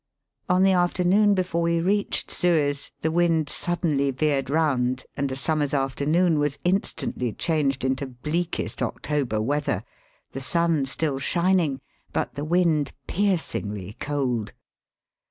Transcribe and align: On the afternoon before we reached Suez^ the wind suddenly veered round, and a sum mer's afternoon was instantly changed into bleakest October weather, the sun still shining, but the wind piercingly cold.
On 0.49 0.63
the 0.63 0.71
afternoon 0.71 1.35
before 1.35 1.61
we 1.61 1.79
reached 1.79 2.29
Suez^ 2.31 2.89
the 3.01 3.11
wind 3.11 3.49
suddenly 3.49 4.09
veered 4.09 4.49
round, 4.49 5.03
and 5.15 5.31
a 5.31 5.35
sum 5.35 5.59
mer's 5.59 5.75
afternoon 5.75 6.39
was 6.39 6.57
instantly 6.63 7.33
changed 7.33 7.85
into 7.85 8.07
bleakest 8.07 8.81
October 8.81 9.39
weather, 9.39 9.83
the 10.31 10.41
sun 10.41 10.87
still 10.87 11.19
shining, 11.19 11.81
but 12.13 12.33
the 12.33 12.43
wind 12.45 12.93
piercingly 13.05 13.95
cold. 13.99 14.53